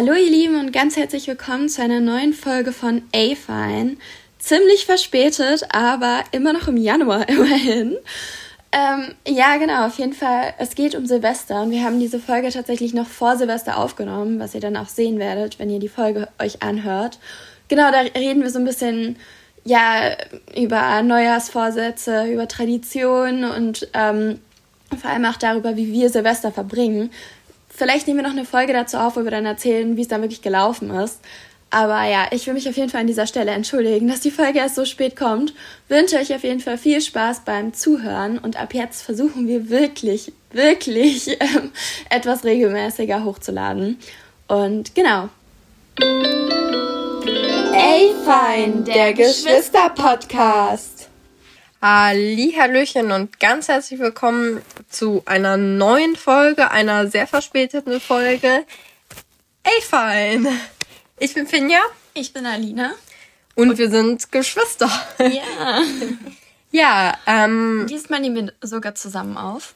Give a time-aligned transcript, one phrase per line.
[0.00, 3.96] Hallo ihr Lieben und ganz herzlich willkommen zu einer neuen Folge von A-Fine.
[4.38, 7.96] Ziemlich verspätet, aber immer noch im Januar immerhin.
[8.70, 10.54] Ähm, ja, genau, auf jeden Fall.
[10.58, 14.54] Es geht um Silvester und wir haben diese Folge tatsächlich noch vor Silvester aufgenommen, was
[14.54, 17.18] ihr dann auch sehen werdet, wenn ihr die Folge euch anhört.
[17.66, 19.16] Genau, da reden wir so ein bisschen
[19.64, 20.12] ja
[20.56, 24.38] über Neujahrsvorsätze, über Traditionen und ähm,
[24.96, 27.10] vor allem auch darüber, wie wir Silvester verbringen.
[27.78, 30.20] Vielleicht nehmen wir noch eine Folge dazu auf, wo wir dann erzählen, wie es dann
[30.20, 31.20] wirklich gelaufen ist.
[31.70, 34.58] Aber ja, ich will mich auf jeden Fall an dieser Stelle entschuldigen, dass die Folge
[34.58, 35.54] erst so spät kommt.
[35.86, 40.32] Wünsche euch auf jeden Fall viel Spaß beim Zuhören und ab jetzt versuchen wir wirklich,
[40.50, 41.70] wirklich ähm,
[42.10, 44.00] etwas regelmäßiger hochzuladen.
[44.48, 45.28] Und genau.
[47.74, 51.07] Ey, fein, der Geschwister-Podcast.
[51.80, 58.64] Hallöchen und ganz herzlich willkommen zu einer neuen Folge, einer sehr verspäteten Folge.
[59.62, 60.48] Ey, fein.
[61.20, 61.78] Ich bin Finja.
[62.14, 62.94] Ich bin Alina.
[63.54, 64.90] Und, und wir sind Geschwister.
[65.20, 65.82] Ja.
[66.72, 67.86] ja, ähm.
[67.88, 69.74] Diesmal nehmen wir sogar zusammen auf.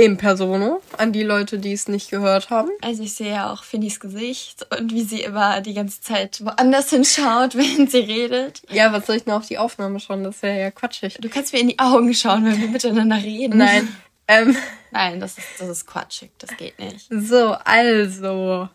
[0.00, 2.70] Im Persono, an die Leute, die es nicht gehört haben.
[2.82, 6.90] Also ich sehe ja auch Finnys Gesicht und wie sie immer die ganze Zeit woanders
[6.90, 8.62] hinschaut, während sie redet.
[8.70, 10.22] Ja, was soll ich noch auf die Aufnahme schauen?
[10.22, 11.18] Das wäre ja quatschig.
[11.20, 13.58] Du kannst mir in die Augen schauen, wenn wir miteinander reden.
[13.58, 13.88] Nein.
[14.28, 14.56] Ähm.
[14.92, 17.08] Nein, das ist, das ist quatschig, das geht nicht.
[17.10, 18.68] So, also.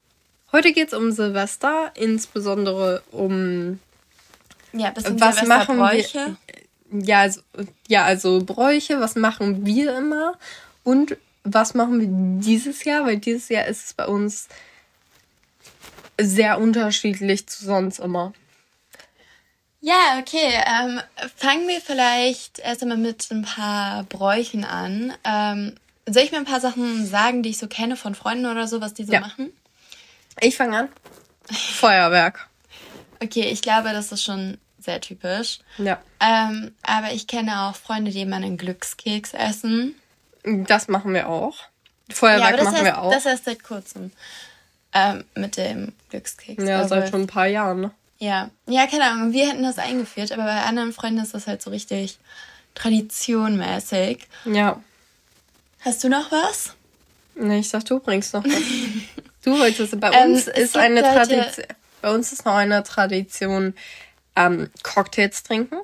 [0.52, 3.80] Heute geht es um Silvester, insbesondere um
[4.74, 6.36] ja, bisschen was machen wir?
[6.92, 7.40] Ja, also,
[7.88, 10.34] ja, also Bräuche, was machen wir immer?
[10.84, 12.08] Und was machen wir
[12.44, 13.06] dieses Jahr?
[13.06, 14.48] Weil dieses Jahr ist es bei uns
[16.20, 18.34] sehr unterschiedlich zu sonst immer.
[19.82, 20.64] Ja, okay.
[20.66, 21.02] Ähm,
[21.36, 25.14] fangen wir vielleicht erst einmal mit ein paar Bräuchen an.
[25.26, 25.76] Ähm,
[26.08, 28.80] soll ich mir ein paar Sachen sagen, die ich so kenne von Freunden oder so,
[28.80, 29.20] was die so ja.
[29.20, 29.52] machen?
[30.40, 30.90] Ich fange an.
[31.52, 32.48] Feuerwerk.
[33.22, 35.60] Okay, ich glaube, das ist schon sehr typisch.
[35.78, 36.02] Ja.
[36.20, 39.96] Ähm, aber ich kenne auch Freunde, die immer einen Glückskeks essen.
[40.44, 41.56] Das machen wir auch.
[42.12, 43.12] Feuerwerk ja, machen heißt, wir auch.
[43.12, 44.12] Das erst seit kurzem.
[44.94, 46.64] Ähm, mit dem Glückskeks.
[46.64, 47.92] Ja, seit schon ein paar Jahren, ne?
[48.20, 48.50] Ja.
[48.68, 49.34] Ja, keine Ahnung.
[49.34, 52.20] Wir hätten das eingeführt, aber bei anderen Freunden ist das halt so richtig
[52.76, 54.28] traditionmäßig.
[54.46, 54.82] Ja.
[55.82, 56.74] Hast du noch was?
[57.36, 58.54] Nee, ich sag, du bringst noch was.
[59.44, 60.00] du wolltest.
[60.00, 61.66] Bei ähm, uns ist eine Tradition.
[62.02, 63.74] Bei uns ist noch eine Tradition,
[64.36, 65.78] ähm, Cocktails trinken.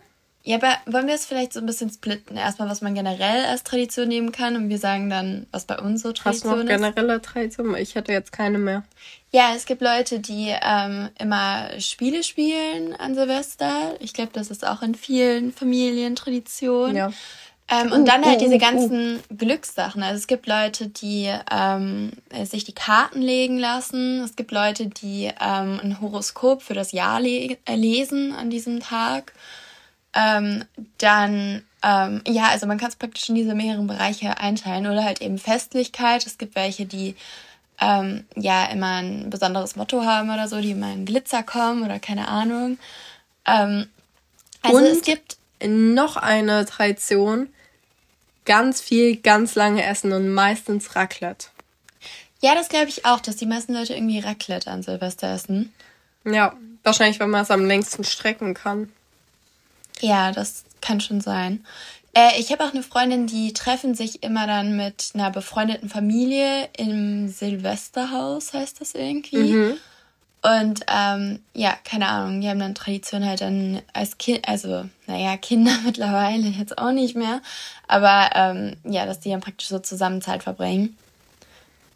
[0.50, 2.36] Ja, aber wollen wir es vielleicht so ein bisschen splitten?
[2.36, 6.02] Erstmal, was man generell als Tradition nehmen kann und wir sagen dann, was bei uns
[6.02, 7.76] so Tradition Hast du noch generelle Tradition?
[7.76, 8.84] Ich hätte jetzt keine mehr.
[9.32, 13.94] Ja, es gibt Leute, die ähm, immer Spiele spielen an Silvester.
[14.00, 16.96] Ich glaube, das ist auch in vielen Familien Tradition.
[16.96, 17.14] Ja.
[17.68, 19.36] Ähm, und uh, dann halt uh, diese uh, ganzen uh.
[19.38, 20.02] Glückssachen.
[20.02, 22.14] Also es gibt Leute, die ähm,
[22.46, 24.24] sich die Karten legen lassen.
[24.24, 28.80] Es gibt Leute, die ähm, ein Horoskop für das Jahr le äh, lesen an diesem
[28.80, 29.34] Tag.
[30.14, 30.66] Ähm,
[30.98, 35.22] dann, ähm, ja, also man kann es praktisch in diese mehreren Bereiche einteilen oder halt
[35.22, 36.26] eben Festlichkeit.
[36.26, 37.16] Es gibt welche, die
[37.80, 42.00] ähm, ja immer ein besonderes Motto haben oder so, die immer in Glitzer kommen oder
[42.00, 42.78] keine Ahnung.
[43.46, 43.88] Ähm,
[44.62, 47.50] also Und es gibt noch eine Tradition,
[48.46, 51.48] ganz viel, ganz lange essen und meistens Raclette.
[52.42, 55.74] Ja, das glaube ich auch, dass die meisten Leute irgendwie Raclette an Silvester essen.
[56.26, 56.54] Ja,
[56.84, 58.92] wahrscheinlich, weil man es am längsten strecken kann.
[60.00, 61.66] Ja, das kann schon sein.
[62.14, 66.70] Äh, ich habe auch eine Freundin, die treffen sich immer dann mit einer befreundeten Familie
[66.78, 69.54] im Silvesterhaus, heißt das irgendwie.
[69.54, 69.78] Mhm.
[70.42, 75.36] Und ähm, ja, keine Ahnung, die haben dann Tradition halt dann als Kind, also naja,
[75.36, 77.42] Kinder mittlerweile jetzt auch nicht mehr,
[77.88, 80.98] aber ähm, ja, dass die dann praktisch so zusammen Zeit verbringen.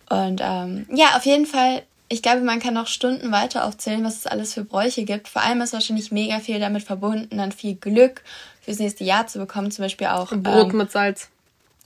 [0.10, 4.18] Und ähm, ja, auf jeden Fall ich glaube, man kann noch Stunden weiter aufzählen, was
[4.18, 5.28] es alles für Bräuche gibt.
[5.28, 8.22] Vor allem ist wahrscheinlich mega viel damit verbunden, dann viel Glück
[8.62, 9.72] fürs nächste Jahr zu bekommen.
[9.72, 10.30] Zum Beispiel auch.
[10.30, 11.30] Brot ähm, mit Salz.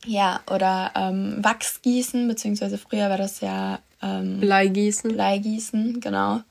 [0.06, 3.80] Ja, oder ähm, Wachsgießen, beziehungsweise früher war das ja.
[4.02, 5.14] Ähm, Bleigießen.
[5.14, 6.42] Bleigießen, genau.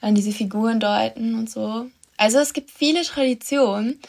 [0.00, 1.86] Dann diese Figuren deuten und so.
[2.16, 4.00] Also es gibt viele Traditionen.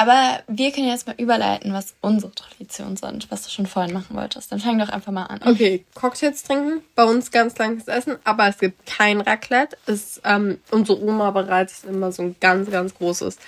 [0.00, 4.14] Aber wir können jetzt mal überleiten, was unsere Traditionen sind, was du schon vorhin machen
[4.16, 4.52] wolltest.
[4.52, 5.40] Dann fang doch einfach mal an.
[5.44, 9.76] Okay, Cocktails trinken, bei uns ganz langes Essen, aber es gibt kein Raclette.
[9.86, 13.38] Es, ähm, unsere Oma bereitet immer so ein ganz, ganz großes,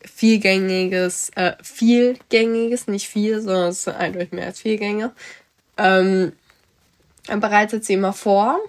[0.00, 5.10] vielgängiges, äh, vielgängiges, nicht viel, sondern es sind eindeutig mehr als vier Gänge.
[5.76, 6.34] Ähm,
[7.26, 8.60] bereitet sie immer vor.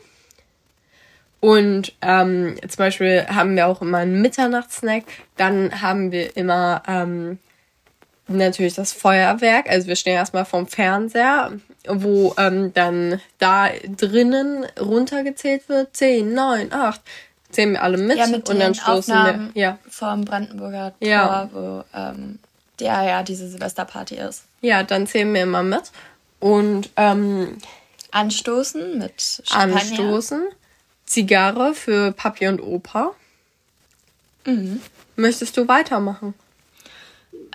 [1.39, 5.03] Und ähm, zum Beispiel haben wir auch immer einen Mitternachtssnack.
[5.35, 7.37] Dann haben wir immer ähm,
[8.27, 9.69] natürlich das Feuerwerk.
[9.69, 11.51] Also wir stehen erstmal vorm Fernseher,
[11.87, 15.95] wo ähm, dann da drinnen runtergezählt wird.
[15.95, 17.01] Zehn, neun, acht.
[17.49, 19.61] Zählen wir alle mit, ja, mit und dann stoßen Aufnahmen wir.
[19.61, 19.77] Ja.
[19.89, 21.49] Vom Brandenburger Tor, ja.
[21.53, 22.39] wo ähm,
[22.79, 24.43] der ja diese Silvesterparty ist.
[24.61, 25.91] Ja, dann zählen wir immer mit.
[26.39, 27.57] Und ähm,
[28.11, 29.81] anstoßen mit Champagner.
[29.81, 30.47] Anstoßen.
[31.07, 33.15] Zigarre für Papi und Opa.
[34.45, 34.81] Mhm.
[35.15, 36.35] Möchtest du weitermachen?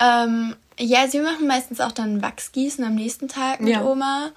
[0.01, 3.85] Ähm, ja, sie machen meistens auch dann Wachsgießen am nächsten Tag mit ja.
[3.85, 4.31] Oma.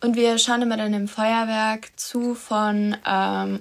[0.00, 3.60] Und wir schauen immer dann im Feuerwerk zu von, ähm,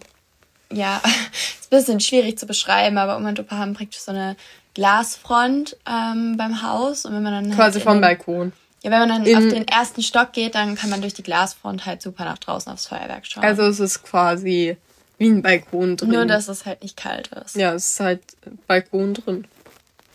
[0.72, 1.02] ja,
[1.60, 4.36] ist ein bisschen schwierig zu beschreiben, aber Oma und Opa haben praktisch so eine
[4.74, 7.06] Glasfront ähm, beim Haus.
[7.06, 8.54] Und wenn man dann halt Quasi vom den, Balkon.
[8.84, 11.24] Ja, wenn man dann in, auf den ersten Stock geht, dann kann man durch die
[11.24, 13.44] Glasfront halt super nach draußen aufs Feuerwerk schauen.
[13.44, 14.78] Also es ist quasi
[15.18, 16.10] wie ein Balkon drin.
[16.10, 17.56] Nur, dass es halt nicht kalt ist.
[17.56, 18.22] Ja, es ist halt
[18.68, 19.48] Balkon drin.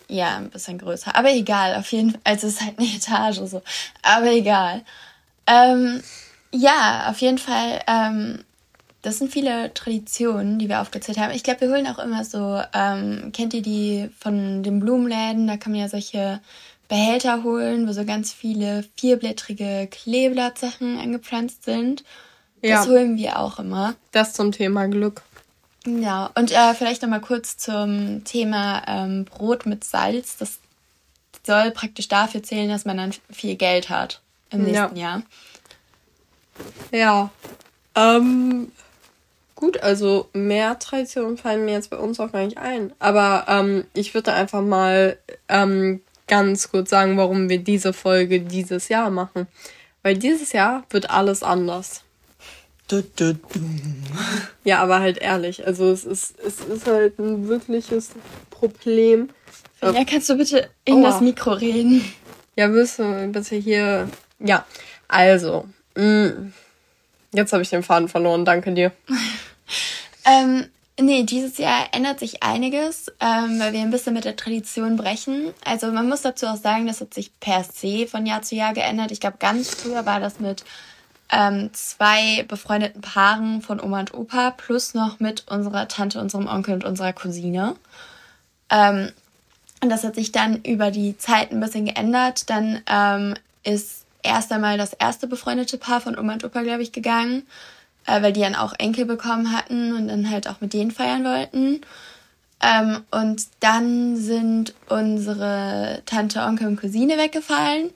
[0.07, 1.15] Ja, ein bisschen größer.
[1.15, 2.21] Aber egal, auf jeden Fall.
[2.23, 3.61] Also es ist halt eine Etage so.
[4.01, 4.83] Aber egal.
[5.47, 6.01] Ähm,
[6.51, 7.81] ja, auf jeden Fall.
[7.87, 8.43] Ähm,
[9.01, 11.33] das sind viele Traditionen, die wir aufgezählt haben.
[11.33, 15.47] Ich glaube, wir holen auch immer so, ähm, kennt ihr die von den Blumenläden?
[15.47, 16.41] Da kann man ja solche
[16.89, 22.03] Behälter holen, wo so ganz viele vierblättrige Kleeblattsachen angepflanzt sind.
[22.61, 22.85] Das ja.
[22.87, 23.95] holen wir auch immer.
[24.11, 25.21] Das zum Thema Glück.
[25.85, 30.37] Ja, und äh, vielleicht nochmal kurz zum Thema ähm, Brot mit Salz.
[30.37, 30.59] Das
[31.45, 34.21] soll praktisch dafür zählen, dass man dann viel Geld hat
[34.51, 35.21] im nächsten ja.
[35.21, 35.21] Jahr.
[36.91, 37.29] Ja.
[37.95, 38.71] Ähm,
[39.55, 42.91] gut, also mehr Traditionen fallen mir jetzt bei uns auch gar nicht ein.
[42.99, 45.17] Aber ähm, ich würde einfach mal
[45.47, 49.47] ähm, ganz kurz sagen, warum wir diese Folge dieses Jahr machen.
[50.03, 52.03] Weil dieses Jahr wird alles anders.
[54.63, 55.65] Ja, aber halt ehrlich.
[55.65, 58.11] Also es ist, es ist halt ein wirkliches
[58.49, 59.29] Problem.
[59.81, 61.11] Ja, kannst du bitte in Aua.
[61.11, 62.03] das Mikro reden?
[62.55, 64.09] Ja, wirst du bitte hier.
[64.39, 64.65] Ja,
[65.07, 65.65] also.
[65.95, 66.03] Mh.
[66.03, 66.53] Mm,
[67.33, 68.91] jetzt habe ich den Faden verloren, danke dir.
[70.25, 70.65] ähm,
[70.99, 75.53] nee, dieses Jahr ändert sich einiges, ähm, weil wir ein bisschen mit der Tradition brechen.
[75.63, 78.73] Also man muss dazu auch sagen, das hat sich per se von Jahr zu Jahr
[78.73, 79.11] geändert.
[79.11, 80.65] Ich glaube, ganz früher war das mit
[81.31, 86.73] ähm, zwei befreundeten Paaren von Oma und Opa plus noch mit unserer Tante, unserem Onkel
[86.73, 87.75] und unserer Cousine.
[88.69, 89.11] Ähm,
[89.81, 92.49] und das hat sich dann über die Zeit ein bisschen geändert.
[92.49, 96.91] Dann ähm, ist erst einmal das erste befreundete Paar von Oma und Opa, glaube ich,
[96.91, 97.43] gegangen,
[98.05, 101.23] äh, weil die dann auch Enkel bekommen hatten und dann halt auch mit denen feiern
[101.23, 101.81] wollten.
[102.61, 107.91] Ähm, und dann sind unsere Tante, Onkel und Cousine weggefallen.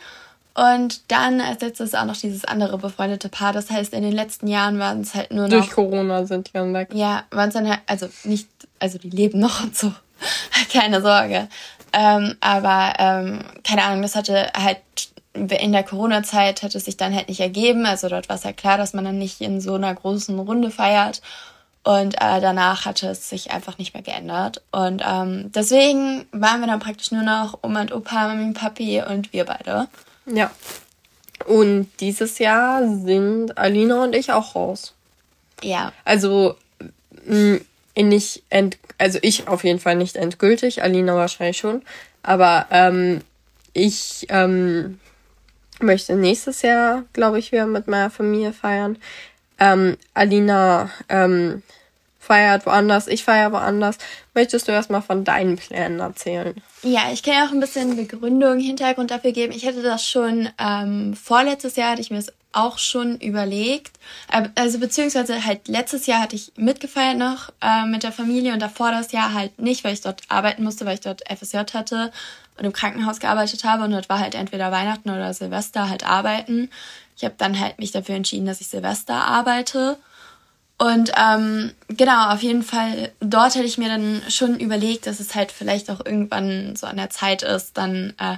[0.56, 3.54] Und dann als letztes auch noch dieses andere befreundete Paar.
[3.54, 5.50] Das heißt, in den letzten Jahren waren es halt nur noch.
[5.50, 6.90] Durch Corona sind die dann weg.
[6.94, 8.48] Ja, waren es dann halt, also nicht,
[8.80, 9.92] also die leben noch und so.
[10.72, 11.48] keine Sorge.
[11.92, 14.78] Ähm, aber ähm, keine Ahnung, das hatte halt
[15.34, 17.86] in der Corona-Zeit hat es sich dann halt nicht ergeben.
[17.86, 20.70] Also dort war es halt klar, dass man dann nicht in so einer großen Runde
[20.70, 21.22] feiert.
[21.84, 24.62] Und äh, danach hatte es sich einfach nicht mehr geändert.
[24.72, 29.34] Und ähm, deswegen waren wir dann praktisch nur noch Oma und Opa, Mami, Papi und
[29.34, 29.88] wir beide.
[30.26, 30.52] Ja.
[31.46, 34.94] Und dieses Jahr sind Alina und ich auch raus.
[35.62, 35.92] Ja.
[36.06, 36.56] Also
[37.26, 37.60] mh,
[37.96, 41.82] mm, nicht ent also ich auf jeden Fall nicht endgültig, Alina wahrscheinlich schon.
[42.22, 43.22] Aber ähm,
[43.74, 45.00] ich ähm,
[45.82, 48.98] möchte nächstes Jahr, glaube ich, wieder mit meiner Familie feiern.
[49.60, 51.64] Ähm, Alina ähm,
[52.24, 53.98] feiert woanders, ich feiere woanders.
[54.34, 56.56] Möchtest du erstmal von deinen Plänen erzählen?
[56.82, 59.54] Ja, ich kann ja auch ein bisschen Begründung, Hintergrund dafür geben.
[59.54, 64.00] Ich hätte das schon ähm, vorletztes Jahr, hatte ich mir das auch schon überlegt.
[64.32, 68.62] Ähm, also beziehungsweise halt letztes Jahr hatte ich mitgefeiert noch äh, mit der Familie und
[68.62, 72.12] davor das Jahr halt nicht, weil ich dort arbeiten musste, weil ich dort FSJ hatte
[72.58, 76.70] und im Krankenhaus gearbeitet habe und dort war halt entweder Weihnachten oder Silvester halt arbeiten.
[77.18, 79.98] Ich habe dann halt mich dafür entschieden, dass ich Silvester arbeite.
[80.78, 85.36] Und ähm, genau, auf jeden Fall, dort hätte ich mir dann schon überlegt, dass es
[85.36, 88.38] halt vielleicht auch irgendwann so an der Zeit ist, dann äh,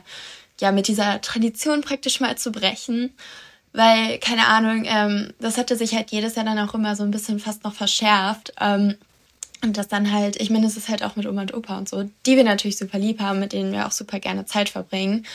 [0.59, 3.13] ja mit dieser Tradition praktisch mal zu brechen.
[3.73, 7.11] Weil, keine Ahnung, ähm, das hatte sich halt jedes Jahr dann auch immer so ein
[7.11, 8.53] bisschen fast noch verschärft.
[8.59, 8.95] Ähm,
[9.63, 11.89] und das dann halt, ich meine, es ist halt auch mit Oma und Opa und
[11.89, 15.25] so, die wir natürlich super lieb haben, mit denen wir auch super gerne Zeit verbringen.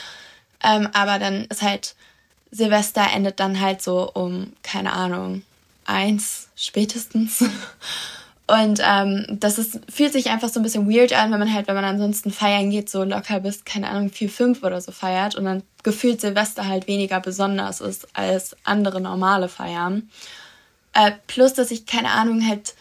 [0.62, 1.94] Ähm, aber dann ist halt,
[2.50, 5.42] Silvester endet dann halt so um, keine Ahnung,
[5.84, 7.44] eins spätestens.
[8.50, 11.68] Und ähm, das ist, fühlt sich einfach so ein bisschen weird an, wenn man halt,
[11.68, 15.36] wenn man ansonsten feiern geht, so locker bis, keine Ahnung, vier, fünf oder so feiert
[15.36, 20.10] und dann gefühlt Silvester halt weniger besonders ist als andere normale Feiern.
[20.94, 22.74] Äh, plus, dass ich, keine Ahnung, halt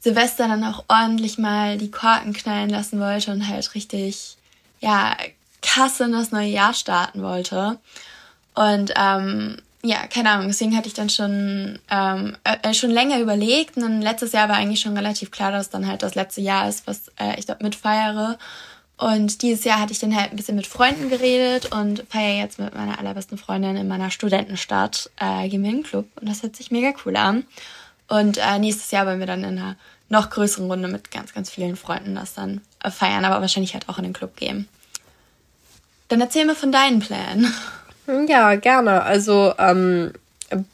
[0.00, 4.36] Silvester dann auch ordentlich mal die Korken knallen lassen wollte und halt richtig,
[4.80, 5.16] ja,
[5.62, 7.78] krass in das neue Jahr starten wollte.
[8.54, 13.76] Und ähm, ja, keine Ahnung, deswegen hatte ich dann schon, ähm, äh, schon länger überlegt.
[13.76, 16.68] Und dann letztes Jahr war eigentlich schon relativ klar, dass dann halt das letzte Jahr
[16.68, 18.38] ist, was äh, ich dort mitfeiere.
[18.96, 22.58] Und dieses Jahr hatte ich dann halt ein bisschen mit Freunden geredet und feiere jetzt
[22.58, 26.06] mit meiner allerbesten Freundin in meiner Studentenstadt, äh, gehen wir in den Club.
[26.18, 27.44] Und das hört sich mega cool an.
[28.08, 29.76] Und äh, nächstes Jahr wollen wir dann in einer
[30.08, 33.90] noch größeren Runde mit ganz, ganz vielen Freunden das dann äh, feiern, aber wahrscheinlich halt
[33.90, 34.66] auch in den Club gehen.
[36.08, 37.52] Dann erzähl mir von deinen Plänen.
[38.06, 39.02] Ja, gerne.
[39.02, 40.12] Also ähm,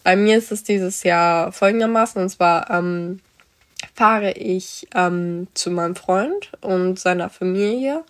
[0.03, 3.21] bei mir ist es dieses Jahr folgendermaßen, und zwar ähm,
[3.95, 8.05] fahre ich ähm, zu meinem Freund und seiner Familie.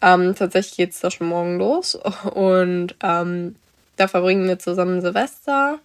[0.00, 1.94] Ähm, tatsächlich geht es da schon morgen los
[2.34, 3.56] und ähm,
[3.96, 5.78] da verbringen wir zusammen Silvester.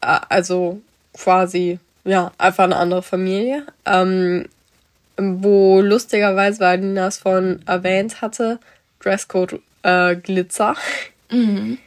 [0.00, 0.80] Äh, also
[1.12, 3.64] quasi, ja, einfach eine andere Familie.
[3.86, 4.48] Ähm,
[5.16, 8.58] wo lustigerweise, weil Nina es von erwähnt hatte,
[9.00, 10.74] Dresscode äh, Glitzer.
[11.34, 11.78] Mhm.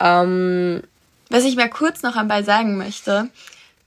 [0.00, 0.82] Ähm,
[1.30, 3.30] Was ich mal kurz noch einbei sagen möchte,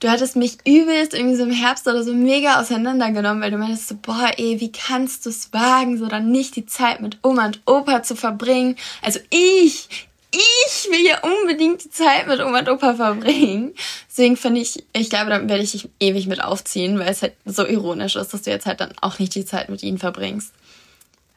[0.00, 3.88] du hattest mich übelst irgendwie so im Herbst oder so mega auseinandergenommen, weil du meintest
[3.88, 7.46] so, boah, ey, wie kannst du es wagen, so dann nicht die Zeit mit Oma
[7.46, 8.76] und Opa zu verbringen?
[9.02, 9.88] Also ich,
[10.32, 13.74] ich will ja unbedingt die Zeit mit Oma und Opa verbringen.
[14.08, 17.34] Deswegen finde ich, ich glaube, da werde ich dich ewig mit aufziehen, weil es halt
[17.44, 20.52] so ironisch ist, dass du jetzt halt dann auch nicht die Zeit mit ihnen verbringst.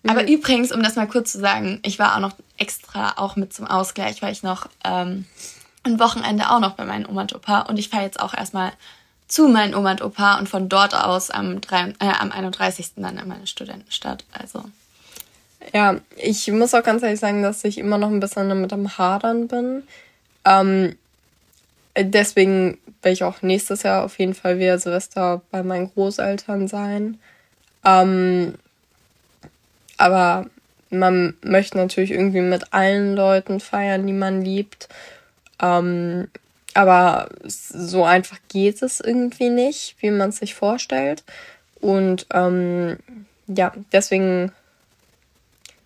[0.03, 0.09] Mhm.
[0.09, 3.53] Aber übrigens, um das mal kurz zu sagen, ich war auch noch extra auch mit
[3.53, 5.25] zum Ausgleich, weil ich noch ähm,
[5.83, 8.71] ein Wochenende auch noch bei meinen Oma und Opa und ich fahre jetzt auch erstmal
[9.27, 12.93] zu meinen Oma und Opa und von dort aus am, 3, äh, am 31.
[12.97, 14.25] dann in meine Studentenstadt.
[14.33, 14.63] Also.
[15.73, 18.97] Ja, ich muss auch ganz ehrlich sagen, dass ich immer noch ein bisschen damit am
[18.97, 19.83] Hadern bin.
[20.45, 20.95] Ähm,
[21.95, 27.19] deswegen werde ich auch nächstes Jahr auf jeden Fall wieder Silvester bei meinen Großeltern sein.
[27.85, 28.55] Ähm,
[29.97, 30.47] aber
[30.89, 34.89] man möchte natürlich irgendwie mit allen Leuten feiern, die man liebt.
[35.61, 36.27] Ähm,
[36.73, 41.23] aber so einfach geht es irgendwie nicht, wie man es sich vorstellt.
[41.81, 42.97] Und ähm,
[43.47, 44.51] ja, deswegen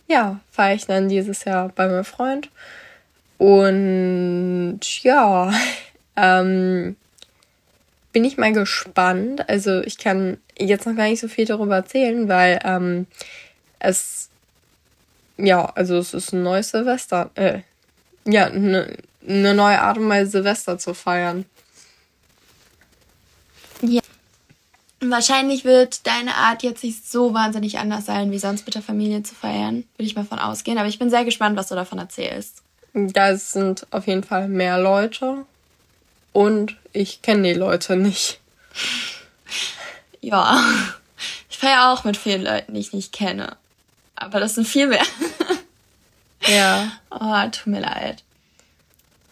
[0.08, 2.50] ja, fahre ich dann dieses Jahr bei meinem Freund.
[3.38, 5.52] Und ja,
[6.16, 6.96] ähm,
[8.12, 9.50] bin ich mal gespannt.
[9.50, 13.08] Also ich kann jetzt noch gar nicht so viel darüber erzählen, weil ähm,
[13.80, 14.30] es,
[15.38, 17.32] ja, also es ist ein neues Silvester.
[17.36, 17.62] Äh,
[18.26, 21.46] ja, eine ne neue Art und Weise Silvester zu feiern.
[23.82, 24.02] Ja.
[25.02, 29.24] Wahrscheinlich wird deine Art jetzt nicht so wahnsinnig anders sein, wie sonst mit der Familie
[29.24, 29.84] zu feiern.
[29.98, 30.78] Würde ich mal von ausgehen.
[30.78, 32.64] Aber ich bin sehr gespannt, was du davon erzählst.
[32.94, 35.46] Da sind auf jeden Fall mehr Leute.
[36.32, 38.40] Und ich kenne die Leute nicht.
[40.26, 40.64] Ja.
[41.50, 43.58] Ich feiere auch mit vielen Leuten, die ich nicht kenne.
[44.16, 45.04] Aber das sind viel mehr.
[46.48, 46.92] ja.
[47.12, 48.24] Oh, tut mir leid.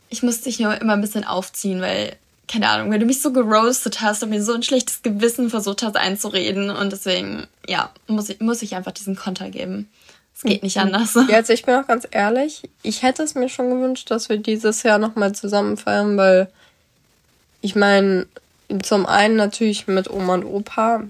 [0.09, 2.15] Ich musste dich nur immer ein bisschen aufziehen, weil,
[2.47, 5.83] keine Ahnung, wenn du mich so geroastet hast und mir so ein schlechtes Gewissen versucht
[5.83, 9.89] hast einzureden und deswegen, ja, muss ich, muss ich einfach diesen Konter geben.
[10.35, 11.13] Es geht nicht anders.
[11.29, 14.37] Ja, also ich bin auch ganz ehrlich, ich hätte es mir schon gewünscht, dass wir
[14.37, 16.51] dieses Jahr nochmal zusammen feiern, weil
[17.61, 18.25] ich meine,
[18.81, 21.03] zum einen natürlich mit Oma und Opa,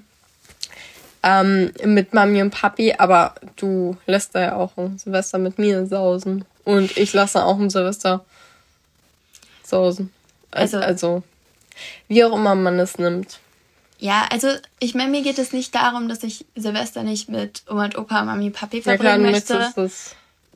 [1.24, 5.86] ähm, mit Mami und Papi, aber du lässt da ja auch ein Silvester mit mir
[5.86, 6.46] sausen.
[6.64, 8.26] Und ich lasse auch ein Silvester
[9.64, 10.12] sausen.
[10.52, 11.24] Also, also
[12.08, 13.40] wie auch immer man es nimmt.
[14.00, 14.48] Ja, also
[14.80, 18.24] ich meine, mir geht es nicht darum, dass ich Silvester nicht mit Oma und Opa,
[18.26, 19.72] Mami, Papi verbringen ja, klar, möchte.
[19.76, 20.16] Das.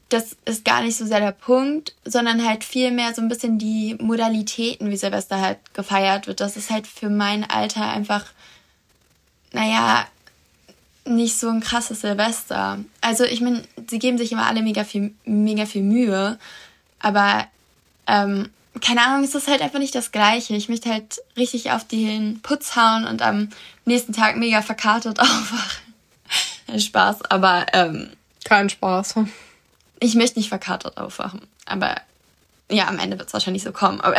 [0.09, 3.95] das ist gar nicht so sehr der Punkt, sondern halt vielmehr so ein bisschen die
[3.99, 6.39] Modalitäten, wie Silvester halt gefeiert wird.
[6.39, 8.25] Das ist halt für mein Alter einfach,
[9.53, 10.07] naja,
[11.05, 12.79] nicht so ein krasses Silvester.
[13.01, 16.37] Also ich meine, sie geben sich immer alle mega viel, mega viel Mühe,
[16.99, 17.47] aber
[18.07, 18.49] ähm,
[18.81, 20.55] keine Ahnung, es ist halt einfach nicht das Gleiche.
[20.55, 23.49] Ich möchte halt richtig auf den Putz hauen und am
[23.85, 25.85] nächsten Tag mega verkartet aufwachen.
[26.77, 28.09] Spaß, aber ähm,
[28.43, 29.15] kein Spaß.
[29.99, 31.95] Ich möchte nicht verkartet aufwachen, aber
[32.69, 34.01] ja, am Ende wird es wahrscheinlich so kommen.
[34.01, 34.17] Aber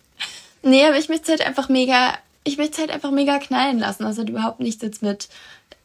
[0.62, 3.78] nee, aber ich möchte es halt einfach mega, ich möchte es halt einfach mega knallen
[3.78, 4.04] lassen.
[4.04, 5.28] Also überhaupt nichts jetzt mit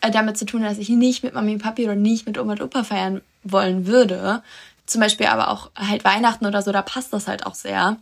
[0.01, 2.53] äh, damit zu tun, dass ich nicht mit Mami und Papi oder nicht mit Oma
[2.53, 4.41] und Opa feiern wollen würde.
[4.85, 7.97] Zum Beispiel aber auch halt Weihnachten oder so, da passt das halt auch sehr.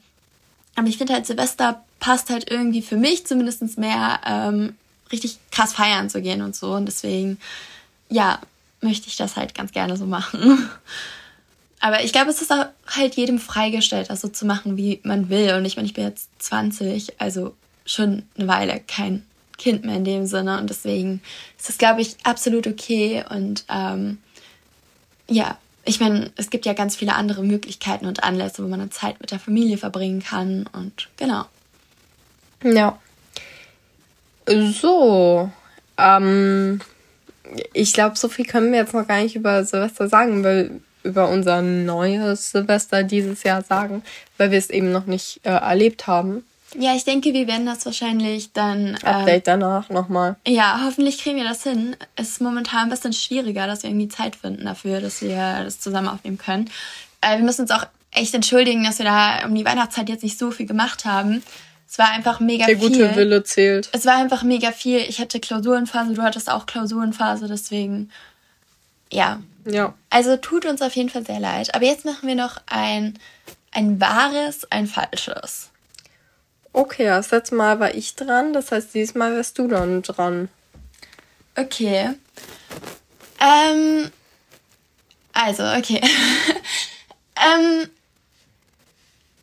[0.75, 4.75] Aber ich finde halt Silvester passt halt irgendwie für mich zumindest mehr ähm,
[5.11, 6.73] richtig krass feiern zu gehen und so.
[6.73, 7.39] Und deswegen,
[8.09, 8.39] ja,
[8.81, 10.69] möchte ich das halt ganz gerne so machen.
[11.79, 15.29] Aber ich glaube, es ist auch halt jedem freigestellt, das so zu machen, wie man
[15.29, 15.53] will.
[15.53, 19.25] Und ich meine, ich bin jetzt 20, also schon eine Weile kein
[19.57, 20.59] Kind mehr in dem Sinne.
[20.59, 21.21] Und deswegen
[21.57, 23.23] ist das, glaube ich, absolut okay.
[23.29, 24.19] Und ähm,
[25.27, 28.91] ja, ich meine, es gibt ja ganz viele andere Möglichkeiten und Anlässe, wo man dann
[28.91, 31.45] Zeit mit der Familie verbringen kann und genau.
[32.63, 32.99] Ja.
[34.47, 35.51] So,
[35.97, 36.81] ähm,
[37.73, 41.29] ich glaube, so viel können wir jetzt noch gar nicht über Silvester sagen, weil über
[41.29, 44.03] unser neues Silvester dieses Jahr sagen,
[44.37, 46.43] weil wir es eben noch nicht äh, erlebt haben.
[46.79, 48.95] Ja, ich denke, wir werden das wahrscheinlich dann.
[49.03, 50.35] Update ähm, danach nochmal.
[50.47, 51.95] Ja, hoffentlich kriegen wir das hin.
[52.15, 55.79] Es ist momentan ein bisschen schwieriger, dass wir irgendwie Zeit finden dafür, dass wir das
[55.79, 56.69] zusammen aufnehmen können.
[57.21, 60.37] Äh, wir müssen uns auch echt entschuldigen, dass wir da um die Weihnachtszeit jetzt nicht
[60.37, 61.41] so viel gemacht haben.
[61.89, 62.89] Es war einfach mega Der viel.
[62.89, 63.89] Der gute Wille zählt.
[63.93, 64.99] Es war einfach mega viel.
[64.99, 68.11] Ich hatte Klausurenphase, du hattest auch Klausurenphase, deswegen.
[69.11, 69.41] Ja.
[69.65, 69.95] Ja.
[70.11, 71.73] Also tut uns auf jeden Fall sehr leid.
[71.73, 73.17] Aber jetzt machen wir noch ein,
[73.71, 75.71] ein wahres, ein falsches.
[76.77, 80.47] Okay, das letzte Mal war ich dran, das heißt, dieses Mal wärst du dann dran.
[81.55, 82.13] Okay.
[83.39, 84.11] Ähm.
[85.33, 85.99] Also, okay.
[87.35, 87.89] ähm.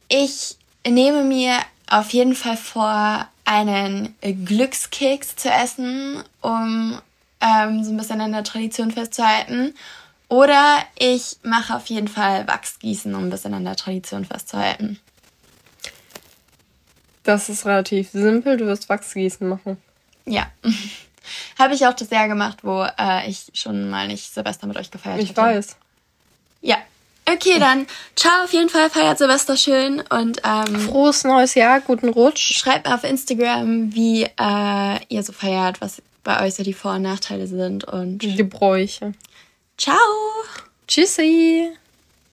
[0.08, 1.58] Ich nehme mir
[1.90, 7.00] auf jeden Fall vor, einen Glückskeks zu essen, um
[7.40, 9.74] ähm, so ein bisschen an der Tradition festzuhalten.
[10.28, 15.00] Oder ich mache auf jeden Fall Wachsgießen, um ein bisschen an der Tradition festzuhalten.
[17.24, 18.56] Das ist relativ simpel.
[18.56, 19.78] Du wirst Wachsgießen machen.
[20.26, 20.46] Ja.
[21.58, 24.90] Habe ich auch das Jahr gemacht, wo äh, ich schon mal nicht Silvester mit euch
[24.90, 25.22] gefeiert habe.
[25.22, 25.40] Ich hatte.
[25.40, 25.76] weiß.
[26.60, 26.76] Ja.
[27.26, 32.10] Okay, dann ciao auf jeden Fall, feiert Silvester schön und ähm, frohes neues Jahr, guten
[32.10, 32.52] Rutsch.
[32.52, 36.94] Schreibt mir auf Instagram, wie äh, ihr so feiert, was bei euch so die Vor-
[36.94, 39.14] und Nachteile sind und die Bräuche.
[39.78, 39.96] Ciao.
[40.86, 41.70] Tschüssi.